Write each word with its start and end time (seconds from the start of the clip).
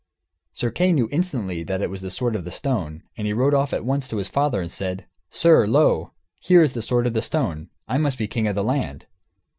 Sir 0.55 0.71
Kay 0.71 0.93
knew 0.93 1.07
instantly 1.11 1.61
that 1.61 1.79
it 1.83 1.91
was 1.91 2.01
the 2.01 2.09
sword 2.09 2.35
of 2.35 2.43
the 2.43 2.49
stone, 2.49 3.03
and 3.15 3.27
he 3.27 3.33
rode 3.33 3.53
off 3.53 3.71
at 3.71 3.85
once 3.85 4.07
to 4.07 4.17
his 4.17 4.27
father 4.29 4.59
and 4.59 4.71
said, 4.71 5.05
"Sir, 5.29 5.67
lo, 5.67 6.11
here 6.39 6.63
is 6.63 6.73
the 6.73 6.81
sword 6.81 7.05
of 7.05 7.13
the 7.13 7.21
stone; 7.21 7.69
I 7.87 7.99
must 7.99 8.17
be 8.17 8.25
king 8.27 8.47
of 8.47 8.55
the 8.55 8.63
land." 8.63 9.05